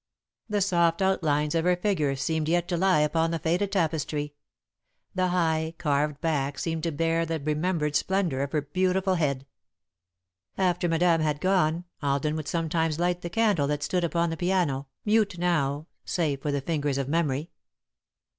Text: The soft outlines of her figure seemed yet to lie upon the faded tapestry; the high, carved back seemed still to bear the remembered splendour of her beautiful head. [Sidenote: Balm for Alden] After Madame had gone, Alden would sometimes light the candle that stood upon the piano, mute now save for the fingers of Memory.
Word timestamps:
The 0.49 0.61
soft 0.61 1.03
outlines 1.03 1.53
of 1.53 1.63
her 1.63 1.75
figure 1.75 2.15
seemed 2.15 2.49
yet 2.49 2.67
to 2.69 2.75
lie 2.75 3.01
upon 3.01 3.29
the 3.29 3.37
faded 3.37 3.71
tapestry; 3.73 4.33
the 5.13 5.27
high, 5.27 5.75
carved 5.77 6.19
back 6.21 6.57
seemed 6.57 6.81
still 6.81 6.91
to 6.93 6.97
bear 6.97 7.23
the 7.23 7.39
remembered 7.39 7.95
splendour 7.95 8.41
of 8.41 8.51
her 8.51 8.63
beautiful 8.63 9.13
head. 9.13 9.45
[Sidenote: 10.55 10.55
Balm 10.55 10.55
for 10.55 10.61
Alden] 10.65 10.69
After 10.71 10.89
Madame 10.89 11.21
had 11.21 11.39
gone, 11.39 11.85
Alden 12.01 12.35
would 12.35 12.47
sometimes 12.47 12.97
light 12.97 13.21
the 13.21 13.29
candle 13.29 13.67
that 13.67 13.83
stood 13.83 14.03
upon 14.03 14.31
the 14.31 14.37
piano, 14.37 14.87
mute 15.05 15.37
now 15.37 15.85
save 16.03 16.41
for 16.41 16.51
the 16.51 16.61
fingers 16.61 16.97
of 16.97 17.07
Memory. 17.07 17.51